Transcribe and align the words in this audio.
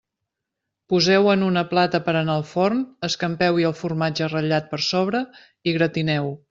Poseu-ho 0.93 1.29
en 1.33 1.43
una 1.49 1.63
plata 1.75 2.01
per 2.07 2.15
a 2.15 2.23
anar 2.25 2.39
al 2.41 2.47
forn, 2.53 2.81
escampeu-hi 3.11 3.69
el 3.73 3.79
formatge 3.85 4.33
ratllat 4.35 4.69
per 4.75 4.85
sobre 4.91 5.27
i 5.73 5.81
gratineu-ho. 5.81 6.39